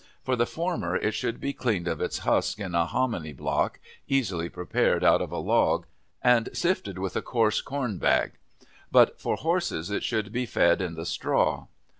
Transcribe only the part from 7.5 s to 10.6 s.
corn bag; but for horses it should be